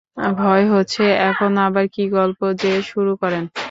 [0.37, 3.43] ভয় হচ্ছে, এখন আবার কী গল্প যে শুরু করেন।